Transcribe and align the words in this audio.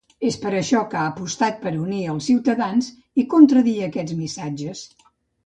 És 0.27 0.35
per 0.43 0.51
això 0.59 0.79
que 0.93 0.97
ha 1.01 1.03
apostat 1.09 1.59
per 1.65 1.73
‘unir’ 1.81 1.99
els 2.15 2.31
ciutadans 2.31 2.89
i 3.23 3.27
contradir 3.35 3.77
aquests 3.91 4.19
missatges. 4.25 4.85